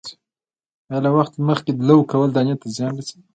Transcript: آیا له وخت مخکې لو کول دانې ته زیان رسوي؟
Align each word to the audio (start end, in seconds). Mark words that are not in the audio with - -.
آیا 0.89 0.97
له 1.05 1.09
وخت 1.17 1.33
مخکې 1.49 1.71
لو 1.87 1.97
کول 2.11 2.29
دانې 2.35 2.55
ته 2.61 2.67
زیان 2.75 2.91
رسوي؟ 2.97 3.23